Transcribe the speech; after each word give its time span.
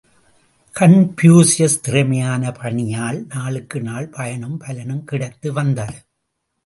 Confucius 0.75 1.75
திறமையான, 1.81 2.49
பணியால் 2.51 3.25
நாளுக்கு 3.27 3.81
நாள் 3.81 4.07
பயனும், 4.07 4.57
பலனும் 4.57 5.03
கிடைத்து 5.03 5.53
வந்தது. 5.53 5.97